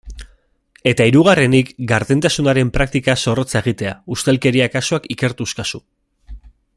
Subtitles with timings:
[0.91, 5.83] Eta hirugarrenik, gardentasunaren praktika zorrotza egitea, ustelkeria kasuak ikertuz kasu.